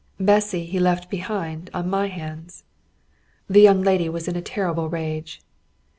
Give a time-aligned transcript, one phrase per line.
[0.19, 2.63] Bessy he left behind on my hands.
[3.47, 5.41] The young lady was in a terrible rage.